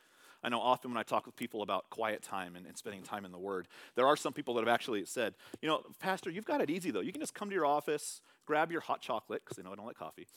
[0.43, 3.23] I know often when I talk with people about quiet time and, and, spending time
[3.23, 6.45] in the Word, there are some people that have actually said, you know, Pastor, you've
[6.45, 6.99] got it easy though.
[6.99, 9.75] You can just come to your office, grab your hot chocolate, because they know I
[9.75, 10.27] don't like coffee.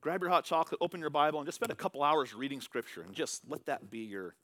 [0.00, 3.02] Grab your hot chocolate, open your Bible, and just spend a couple hours reading Scripture,
[3.02, 4.36] and just let that be your,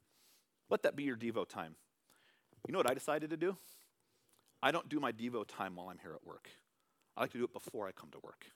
[0.70, 1.76] let that be your Devo time.
[2.66, 3.56] You know what I decided to do?
[4.60, 6.48] I don't do my Devo time while I'm here at work.
[7.16, 8.46] I like to do it before I come to work.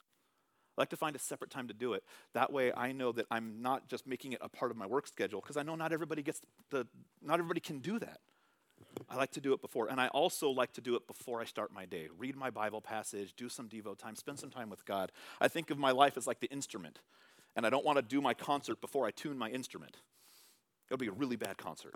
[0.81, 2.03] I like to find a separate time to do it.
[2.33, 5.07] That way I know that I'm not just making it a part of my work
[5.07, 6.41] schedule because I know not everybody gets
[6.71, 6.87] the
[7.21, 8.21] not everybody can do that.
[9.11, 9.89] I like to do it before.
[9.91, 12.09] And I also like to do it before I start my day.
[12.17, 15.13] Read my Bible passage, do some Devo time, spend some time with God.
[15.39, 17.01] I think of my life as like the instrument.
[17.55, 19.99] And I don't want to do my concert before I tune my instrument.
[20.89, 21.95] It'll be a really bad concert.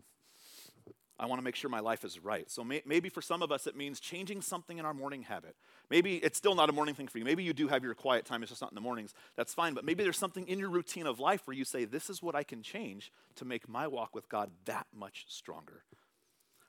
[1.18, 2.50] I want to make sure my life is right.
[2.50, 5.54] So may, maybe for some of us, it means changing something in our morning habit.
[5.88, 7.24] Maybe it's still not a morning thing for you.
[7.24, 9.14] Maybe you do have your quiet time, it's just not in the mornings.
[9.36, 9.74] That's fine.
[9.74, 12.34] But maybe there's something in your routine of life where you say, This is what
[12.34, 15.84] I can change to make my walk with God that much stronger.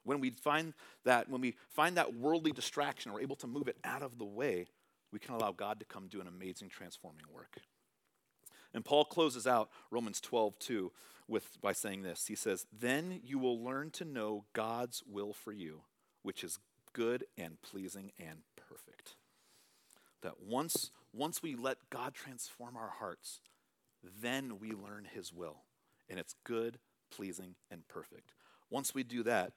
[0.03, 3.77] When we find that, when we find that worldly distraction, we're able to move it
[3.83, 4.67] out of the way,
[5.11, 7.57] we can allow God to come do an amazing transforming work.
[8.75, 10.91] And Paul closes out Romans 12, 2
[11.29, 12.27] with, by saying this.
[12.27, 15.83] He says, Then you will learn to know God's will for you,
[16.23, 16.59] which is
[16.91, 19.15] good and pleasing and perfect.
[20.21, 23.39] That once, once we let God transform our hearts,
[24.21, 25.63] then we learn his will.
[26.09, 26.77] And it's good,
[27.09, 28.33] pleasing, and perfect.
[28.69, 29.53] Once we do that,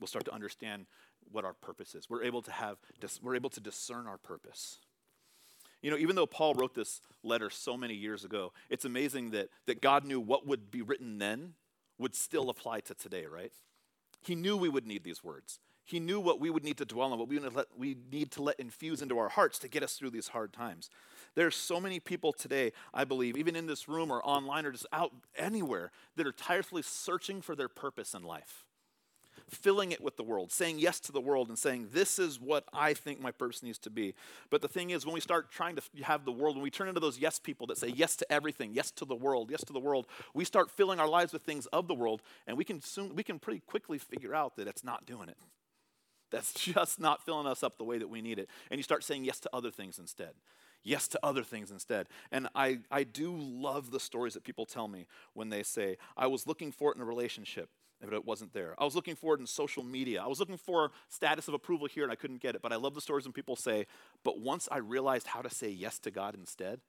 [0.00, 0.86] we'll start to understand
[1.30, 2.08] what our purpose is.
[2.08, 2.78] We're able to have,
[3.22, 4.78] we're able to discern our purpose.
[5.86, 9.50] You know, even though Paul wrote this letter so many years ago, it's amazing that,
[9.66, 11.54] that God knew what would be written then
[11.96, 13.52] would still apply to today, right?
[14.20, 15.60] He knew we would need these words.
[15.84, 18.42] He knew what we would need to dwell on, what we, let, we need to
[18.42, 20.90] let infuse into our hearts to get us through these hard times.
[21.36, 24.72] There are so many people today, I believe, even in this room or online or
[24.72, 28.65] just out anywhere, that are tirelessly searching for their purpose in life
[29.50, 32.64] filling it with the world, saying yes to the world and saying, This is what
[32.72, 34.14] I think my purpose needs to be.
[34.50, 36.88] But the thing is, when we start trying to have the world, when we turn
[36.88, 39.72] into those yes people that say yes to everything, yes to the world, yes to
[39.72, 42.80] the world, we start filling our lives with things of the world, and we can
[42.80, 45.38] soon, we can pretty quickly figure out that it's not doing it.
[46.30, 48.48] That's just not filling us up the way that we need it.
[48.70, 50.32] And you start saying yes to other things instead
[50.86, 52.06] yes to other things instead.
[52.30, 56.28] And I, I do love the stories that people tell me when they say, I
[56.28, 57.70] was looking for it in a relationship
[58.02, 58.74] but it wasn't there.
[58.78, 60.22] I was looking for it in social media.
[60.22, 62.62] I was looking for status of approval here and I couldn't get it.
[62.62, 63.86] But I love the stories when people say,
[64.22, 66.80] but once I realized how to say yes to God instead,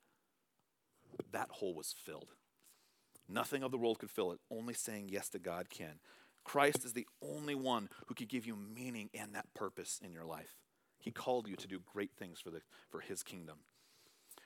[1.31, 2.33] that hole was filled.
[3.29, 4.39] Nothing of the world could fill it.
[4.51, 5.99] Only saying yes to God can.
[6.43, 10.25] Christ is the only one who can give you meaning and that purpose in your
[10.25, 10.55] life.
[10.99, 13.57] He called you to do great things for, the, for his kingdom.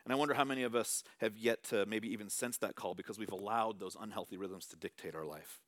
[0.03, 2.95] And I wonder how many of us have yet to maybe even sense that call
[2.95, 5.61] because we've allowed those unhealthy rhythms to dictate our life.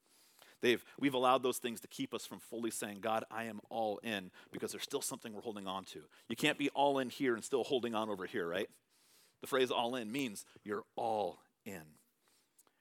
[0.63, 3.97] They've, we've allowed those things to keep us from fully saying, God, I am all
[3.97, 5.99] in, because there's still something we're holding on to.
[6.29, 8.69] You can't be all in here and still holding on over here, right?
[9.41, 11.81] The phrase all in means you're all in.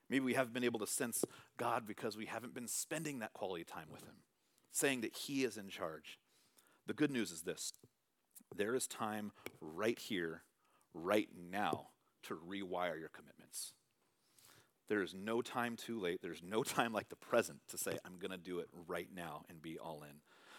[0.09, 1.25] Maybe we haven't been able to sense
[1.57, 4.15] God because we haven't been spending that quality time with Him,
[4.71, 6.21] saying that He is in charge.
[6.87, 7.73] The good news is this
[8.55, 10.43] there is time right here,
[10.95, 11.89] right now,
[12.25, 13.42] to rewire your commitments.
[14.93, 16.21] There is no time too late.
[16.21, 19.41] There's no time like the present to say, I'm going to do it right now
[19.49, 20.17] and be all in.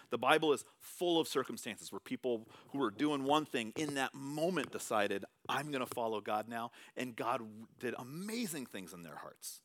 [0.09, 4.15] The Bible is full of circumstances where people who were doing one thing in that
[4.15, 6.71] moment decided, I'm going to follow God now.
[6.97, 7.41] And God
[7.79, 9.61] did amazing things in their hearts.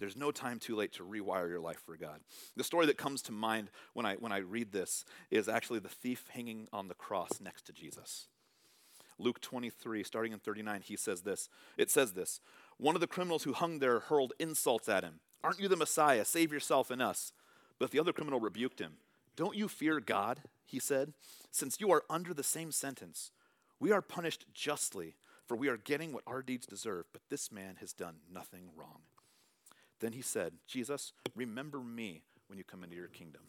[0.00, 2.22] There's no time too late to rewire your life for God.
[2.56, 5.88] The story that comes to mind when I, when I read this is actually the
[5.88, 8.26] thief hanging on the cross next to Jesus.
[9.18, 11.48] Luke 23, starting in 39, he says this.
[11.78, 12.40] It says this
[12.78, 15.20] one of the criminals who hung there hurled insults at him.
[15.42, 16.24] Aren't you the Messiah?
[16.24, 17.32] Save yourself and us.
[17.78, 18.94] But the other criminal rebuked him.
[19.36, 20.42] Don't you fear God?
[20.64, 21.12] He said,
[21.50, 23.30] since you are under the same sentence.
[23.78, 27.76] We are punished justly, for we are getting what our deeds deserve, but this man
[27.80, 29.02] has done nothing wrong.
[30.00, 33.42] Then he said, Jesus, remember me when you come into your kingdom.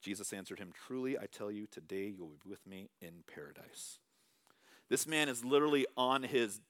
[0.00, 3.98] Jesus answered him, Truly, I tell you, today you will be with me in paradise.
[4.90, 6.60] This man is literally on his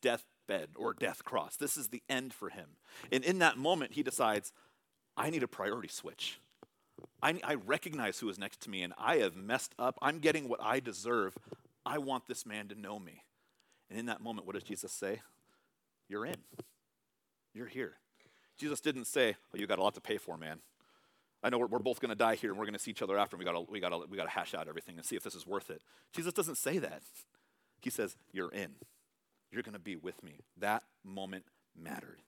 [0.46, 1.56] deathbed or death cross.
[1.56, 2.70] This is the end for him.
[3.12, 4.52] And in that moment, he decides,
[5.16, 6.40] I need a priority switch.
[7.22, 9.98] I, I recognize who is next to me, and I have messed up.
[10.02, 11.36] I'm getting what I deserve.
[11.84, 13.24] I want this man to know me.
[13.90, 15.20] And in that moment, what does Jesus say?
[16.08, 16.36] You're in.
[17.52, 17.94] You're here.
[18.56, 20.60] Jesus didn't say, Oh, you got a lot to pay for, man.
[21.42, 23.02] I know we're, we're both going to die here and we're going to see each
[23.02, 25.22] other after, and we got we gotta, we gotta hash out everything and see if
[25.22, 25.82] this is worth it.
[26.12, 27.02] Jesus doesn't say that.
[27.80, 28.76] He says, You're in.
[29.54, 30.40] You're going to be with me.
[30.58, 31.44] That moment
[31.80, 32.22] mattered.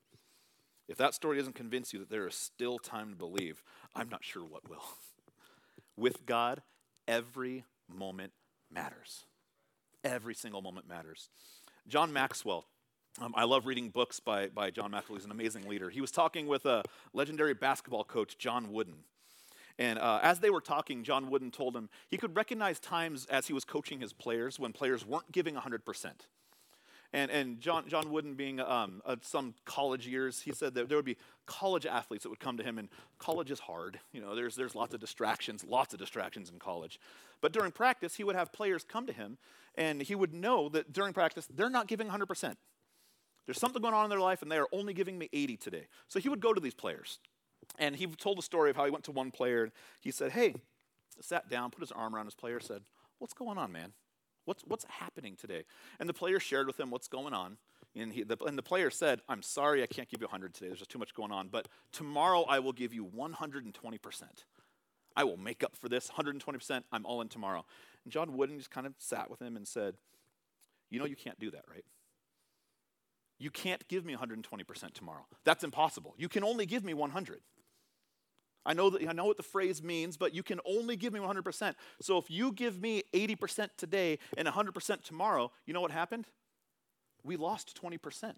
[0.89, 3.65] If that story doesn't convince you that there is still time to believe,
[3.97, 4.85] I'm not sure what will.
[5.97, 6.63] With God,
[7.09, 8.33] every moment
[8.71, 9.25] matters.
[10.05, 11.29] Every single moment matters.
[11.89, 12.67] John Maxwell,
[13.21, 15.17] um, I love reading books by, by John Maxwell.
[15.17, 15.91] He's an amazing leader.
[15.91, 18.99] He was talking with a legendary basketball coach, John Wooden.
[19.79, 23.49] And uh, as they were talking, John Wooden told him he could recognize times as
[23.49, 26.13] he was coaching his players when players weren't giving 100%.
[27.13, 30.99] And, and John, John Wooden, being um, uh, some college years, he said that there
[30.99, 31.17] would be
[31.47, 32.89] college athletes that would come to him, and
[33.19, 34.01] college is hard.
[34.13, 36.99] You know, there's, there's lots of distractions, lots of distractions in college.
[37.41, 39.39] But during practice, he would have players come to him,
[39.77, 42.57] and he would know that during practice, they're not giving 100%.
[43.47, 45.87] There's something going on in their life, and they are only giving me 80 today.
[46.09, 47.21] So he would go to these players,
[47.79, 50.33] and he told the story of how he went to one player, and he said,
[50.33, 50.55] Hey,
[51.21, 52.83] sat down, put his arm around his player, said,
[53.19, 53.93] What's going on, man?
[54.47, 55.65] What's, what's happening today?
[56.01, 57.59] And the player shared with him what's going on.
[57.95, 60.69] And, he, the, and the player said, I'm sorry, I can't give you 100 today.
[60.69, 61.49] There's just too much going on.
[61.49, 64.23] But tomorrow I will give you 120%.
[65.17, 66.83] I will make up for this 120%.
[66.93, 67.65] I'm all in tomorrow.
[68.05, 69.95] And John Wooden just kind of sat with him and said,
[70.91, 71.85] You know, you can't do that, right?
[73.39, 75.27] You can't give me 120% tomorrow.
[75.45, 76.15] That's impossible.
[76.17, 77.41] You can only give me 100.
[78.67, 81.21] I know that I know what the phrase means, but you can only give me
[81.21, 81.75] 100%.
[82.01, 86.27] So if you give me 80% today and 100% tomorrow, you know what happened?
[87.23, 88.35] We lost 20%.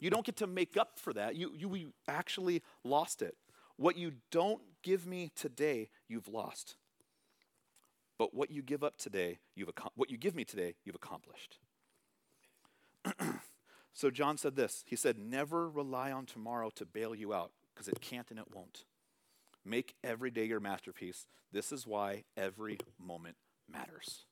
[0.00, 1.34] You don't get to make up for that.
[1.34, 3.36] You, you we actually lost it.
[3.76, 6.76] What you don't give me today, you've lost.
[8.18, 11.58] But what you give up today, you've what you give me today, you've accomplished.
[13.92, 14.84] so John said this.
[14.86, 18.52] He said, "Never rely on tomorrow to bail you out, because it can't and it
[18.52, 18.84] won't."
[19.68, 21.26] Make every day your masterpiece.
[21.52, 23.36] This is why every moment
[23.70, 24.24] matters.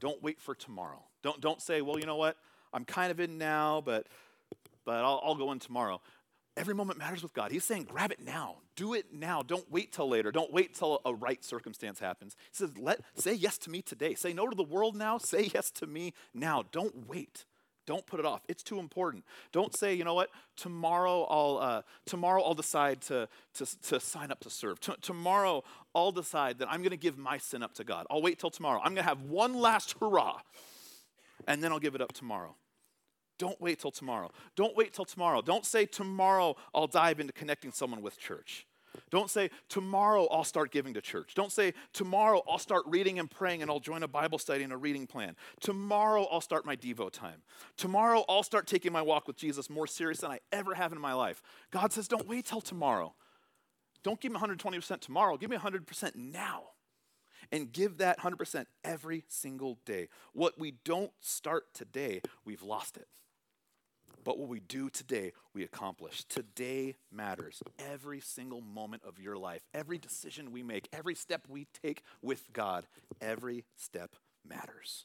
[0.00, 1.02] Don't wait for tomorrow.
[1.22, 2.36] Don't, don't say, well, you know what?
[2.72, 4.06] I'm kind of in now, but,
[4.84, 6.00] but I'll, I'll go in tomorrow.
[6.56, 7.50] Every moment matters with God.
[7.50, 8.56] He's saying, grab it now.
[8.76, 9.42] Do it now.
[9.42, 10.30] Don't wait till later.
[10.30, 12.36] Don't wait till a right circumstance happens.
[12.50, 14.14] He says, Let, say yes to me today.
[14.14, 15.18] Say no to the world now.
[15.18, 16.64] Say yes to me now.
[16.70, 17.44] Don't wait.
[17.86, 18.42] Don't put it off.
[18.48, 19.24] It's too important.
[19.52, 24.30] Don't say, you know what, tomorrow I'll, uh, tomorrow I'll decide to, to, to sign
[24.30, 24.80] up to serve.
[24.80, 25.62] T- tomorrow
[25.94, 28.06] I'll decide that I'm going to give my sin up to God.
[28.10, 28.80] I'll wait till tomorrow.
[28.80, 30.40] I'm going to have one last hurrah,
[31.46, 32.56] and then I'll give it up tomorrow.
[33.38, 34.30] Don't wait till tomorrow.
[34.56, 35.42] Don't wait till tomorrow.
[35.42, 38.66] Don't say, tomorrow I'll dive into connecting someone with church.
[39.10, 41.34] Don't say, tomorrow I'll start giving to church.
[41.34, 44.72] Don't say, tomorrow I'll start reading and praying and I'll join a Bible study and
[44.72, 45.36] a reading plan.
[45.60, 47.42] Tomorrow I'll start my Devo time.
[47.76, 51.00] Tomorrow I'll start taking my walk with Jesus more serious than I ever have in
[51.00, 51.42] my life.
[51.70, 53.14] God says, don't wait till tomorrow.
[54.02, 55.36] Don't give me 120% tomorrow.
[55.36, 56.62] Give me 100% now.
[57.52, 60.08] And give that 100% every single day.
[60.32, 63.06] What we don't start today, we've lost it.
[64.24, 66.24] But what we do today, we accomplish.
[66.24, 67.62] Today matters.
[67.78, 72.52] Every single moment of your life, every decision we make, every step we take with
[72.52, 72.86] God,
[73.20, 74.16] every step
[74.48, 75.04] matters.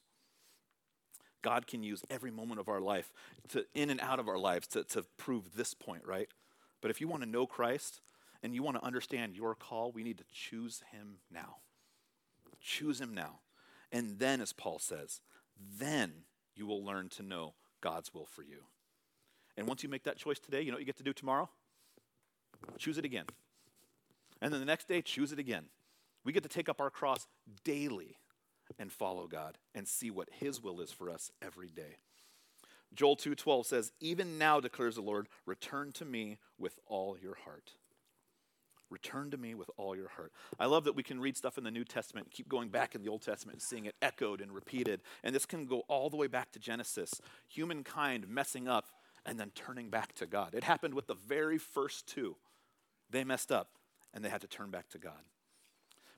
[1.42, 3.14] God can use every moment of our life
[3.50, 6.28] to in and out of our lives to, to prove this point, right?
[6.82, 8.02] But if you want to know Christ
[8.42, 11.58] and you want to understand your call, we need to choose him now.
[12.62, 13.40] Choose him now.
[13.92, 15.22] And then, as Paul says,
[15.78, 16.12] then
[16.56, 18.64] you will learn to know God's will for you.
[19.60, 21.50] And once you make that choice today, you know what you get to do tomorrow?
[22.78, 23.26] Choose it again.
[24.42, 25.66] And then the next day, choose it again.
[26.24, 27.28] We get to take up our cross
[27.66, 28.18] daily
[28.80, 31.98] and follow God and see what his will is for us every day.
[32.94, 37.74] Joel 2:12 says, "Even now declares the Lord, return to me with all your heart."
[38.90, 40.32] Return to me with all your heart.
[40.58, 42.96] I love that we can read stuff in the New Testament and keep going back
[42.96, 45.04] in the Old Testament and seeing it echoed and repeated.
[45.22, 47.22] And this can go all the way back to Genesis.
[47.50, 48.90] Humankind messing up
[49.26, 50.54] and then turning back to God.
[50.54, 52.36] It happened with the very first two.
[53.10, 53.70] They messed up
[54.14, 55.22] and they had to turn back to God.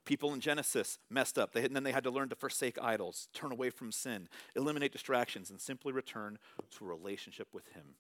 [0.04, 3.28] People in Genesis messed up, they, and then they had to learn to forsake idols,
[3.34, 6.40] turn away from sin, eliminate distractions, and simply return
[6.72, 7.96] to a relationship with Him.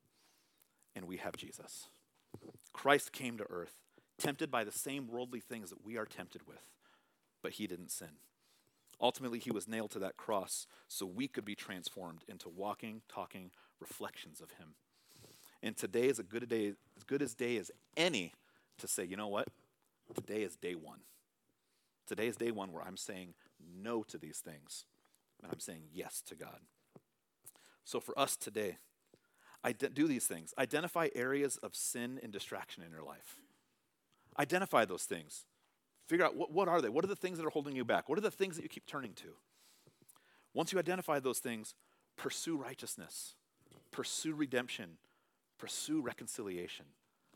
[0.95, 1.87] And we have Jesus.
[2.73, 3.75] Christ came to earth,
[4.17, 6.63] tempted by the same worldly things that we are tempted with,
[7.43, 8.17] but He didn't sin.
[8.99, 13.51] Ultimately, He was nailed to that cross so we could be transformed into walking, talking
[13.79, 14.73] reflections of Him.
[15.63, 18.33] And today is a good day, as good as day as any
[18.79, 19.47] to say, you know what?
[20.13, 20.99] Today is day one.
[22.07, 23.33] Today is day one where I'm saying
[23.81, 24.85] no to these things,
[25.41, 26.59] and I'm saying yes to God.
[27.85, 28.77] So for us today,
[29.93, 30.53] do these things.
[30.57, 33.37] Identify areas of sin and distraction in your life.
[34.39, 35.45] Identify those things.
[36.07, 36.89] Figure out what, what are they?
[36.89, 38.09] What are the things that are holding you back?
[38.09, 39.27] What are the things that you keep turning to?
[40.53, 41.75] Once you identify those things,
[42.17, 43.35] pursue righteousness,
[43.91, 44.97] pursue redemption,
[45.61, 46.85] pursue reconciliation.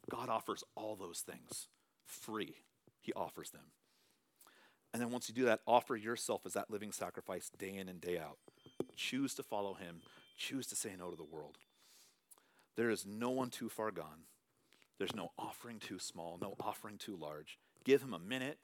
[0.10, 1.68] God offers all those things
[2.08, 2.56] free.
[3.00, 3.66] He offers them.
[4.92, 8.02] And then once you do that, offer yourself as that living sacrifice day in and
[8.02, 8.38] day out.
[8.96, 10.02] Choose to follow Him,
[10.38, 11.58] choose to say no to the world.
[12.76, 14.24] There is no one too far gone.
[14.98, 17.60] There's no offering too small, no offering too large.
[17.84, 18.58] Give Him a minute,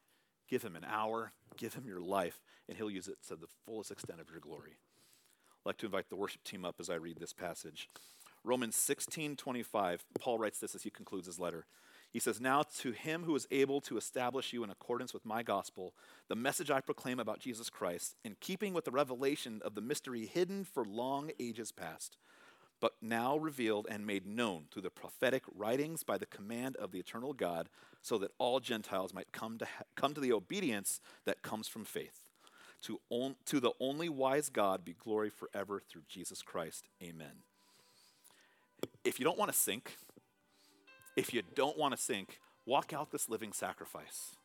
[0.49, 3.91] give Him an hour, give Him your life, and He'll use it to the fullest
[3.91, 4.77] extent of your glory.
[5.59, 7.87] I'd like to invite the worship team up as I read this passage.
[8.43, 11.65] Romans 16 25, Paul writes this as he concludes his letter.
[12.11, 15.43] He says, Now to him who is able to establish you in accordance with my
[15.43, 15.93] gospel,
[16.27, 20.25] the message I proclaim about Jesus Christ, in keeping with the revelation of the mystery
[20.25, 22.17] hidden for long ages past,
[22.81, 26.99] but now revealed and made known through the prophetic writings by the command of the
[26.99, 27.69] eternal God,
[28.01, 31.85] so that all Gentiles might come to, ha- come to the obedience that comes from
[31.85, 32.21] faith.
[32.83, 36.87] To, on, to the only wise God be glory forever through Jesus Christ.
[37.01, 37.43] Amen.
[39.03, 39.97] If you don't want to sink,
[41.15, 44.35] if you don't want to sink, walk out this living sacrifice.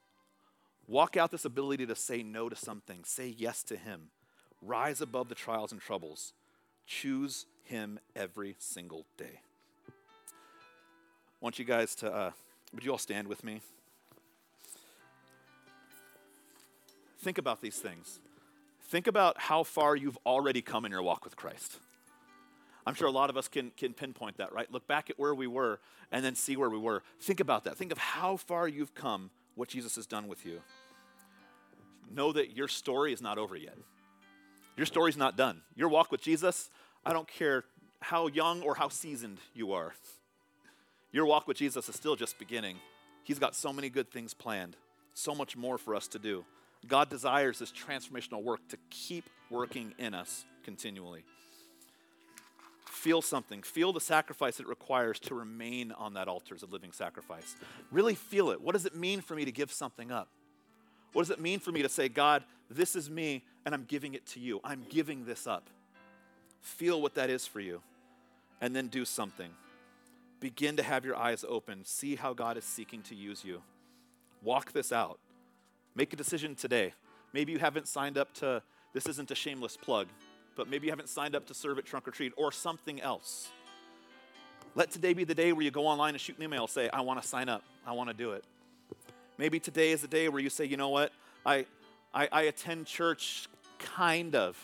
[0.88, 4.10] Walk out this ability to say no to something, say yes to Him.
[4.62, 6.32] Rise above the trials and troubles.
[6.86, 9.40] Choose Him every single day.
[9.88, 9.92] I
[11.40, 12.30] want you guys to, uh,
[12.72, 13.60] would you all stand with me?
[17.20, 18.20] Think about these things.
[18.80, 21.80] Think about how far you've already come in your walk with Christ.
[22.86, 24.70] I'm sure a lot of us can, can pinpoint that, right?
[24.72, 25.80] Look back at where we were
[26.12, 27.02] and then see where we were.
[27.20, 27.76] Think about that.
[27.76, 30.60] Think of how far you've come, what Jesus has done with you.
[32.14, 33.76] Know that your story is not over yet.
[34.76, 35.62] Your story's not done.
[35.74, 36.70] Your walk with Jesus,
[37.04, 37.64] I don't care
[38.00, 39.94] how young or how seasoned you are.
[41.10, 42.76] Your walk with Jesus is still just beginning.
[43.24, 44.76] He's got so many good things planned,
[45.12, 46.44] so much more for us to do.
[46.86, 51.24] God desires this transformational work to keep working in us continually
[53.06, 53.62] feel something.
[53.62, 57.54] Feel the sacrifice it requires to remain on that altar as a living sacrifice.
[57.92, 58.60] Really feel it.
[58.60, 60.28] What does it mean for me to give something up?
[61.12, 64.14] What does it mean for me to say, God, this is me and I'm giving
[64.14, 64.60] it to you?
[64.64, 65.70] I'm giving this up.
[66.62, 67.80] Feel what that is for you
[68.60, 69.50] and then do something.
[70.40, 71.84] Begin to have your eyes open.
[71.84, 73.62] See how God is seeking to use you.
[74.42, 75.20] Walk this out.
[75.94, 76.92] Make a decision today.
[77.32, 80.08] Maybe you haven't signed up to, this isn't a shameless plug
[80.56, 83.48] but maybe you haven't signed up to serve at Trunk or Treat or something else.
[84.74, 87.00] Let today be the day where you go online and shoot an email, say, I
[87.02, 88.44] want to sign up, I want to do it.
[89.38, 91.12] Maybe today is the day where you say, you know what,
[91.44, 91.66] I,
[92.12, 93.48] I, I attend church
[93.78, 94.56] kind of.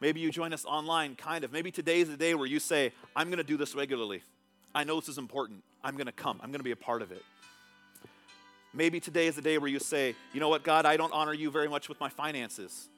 [0.00, 1.52] Maybe you join us online, kind of.
[1.52, 4.22] Maybe today is the day where you say, I'm going to do this regularly.
[4.74, 5.62] I know this is important.
[5.82, 6.38] I'm going to come.
[6.42, 7.22] I'm going to be a part of it.
[8.74, 11.32] Maybe today is the day where you say, you know what, God, I don't honor
[11.32, 12.88] you very much with my finances.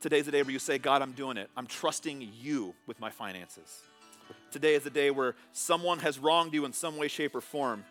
[0.00, 1.48] Today's the day where you say, God, I'm doing it.
[1.56, 3.80] I'm trusting you with my finances.
[4.50, 7.84] Today is the day where someone has wronged you in some way, shape, or form,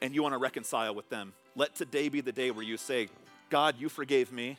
[0.00, 1.34] and you want to reconcile with them.
[1.54, 3.08] Let today be the day where you say,
[3.50, 4.56] God, you forgave me.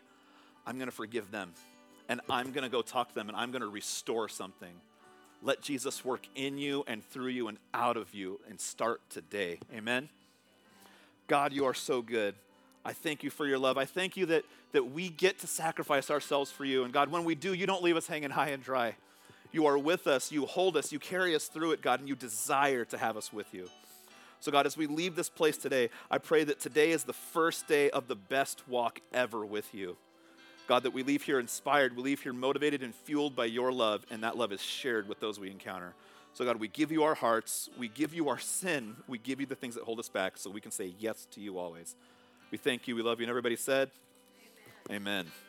[0.65, 1.53] I'm going to forgive them.
[2.09, 4.73] And I'm going to go talk to them and I'm going to restore something.
[5.41, 9.59] Let Jesus work in you and through you and out of you and start today.
[9.75, 10.09] Amen.
[11.27, 12.35] God, you are so good.
[12.87, 13.77] I thank you for your love.
[13.77, 16.85] I thank you that, that we get to sacrifice ourselves for you.
[16.85, 18.95] And God, when we do, you don't leave us hanging high and dry.
[19.51, 22.15] You are with us, you hold us, you carry us through it, God, and you
[22.15, 23.69] desire to have us with you.
[24.39, 27.67] So, God, as we leave this place today, I pray that today is the first
[27.67, 29.97] day of the best walk ever with you.
[30.69, 34.05] God, that we leave here inspired, we leave here motivated and fueled by your love,
[34.09, 35.93] and that love is shared with those we encounter.
[36.33, 39.45] So, God, we give you our hearts, we give you our sin, we give you
[39.45, 41.97] the things that hold us back so we can say yes to you always.
[42.51, 42.95] We thank you.
[42.95, 43.25] We love you.
[43.25, 43.91] And everybody said,
[44.89, 45.25] Amen.
[45.25, 45.46] Amen.